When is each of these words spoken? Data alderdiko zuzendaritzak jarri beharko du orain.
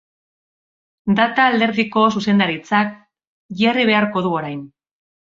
Data 1.17 1.43
alderdiko 1.49 2.05
zuzendaritzak 2.19 2.95
jarri 3.59 3.85
beharko 3.91 4.25
du 4.29 4.33
orain. 4.39 4.65